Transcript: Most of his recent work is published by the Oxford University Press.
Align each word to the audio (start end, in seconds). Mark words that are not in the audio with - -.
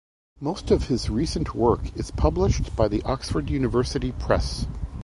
Most 0.39 0.71
of 0.71 0.87
his 0.87 1.11
recent 1.11 1.53
work 1.53 1.95
is 1.95 2.09
published 2.09 2.75
by 2.75 2.87
the 2.87 3.03
Oxford 3.03 3.51
University 3.51 4.13
Press. 4.13 4.65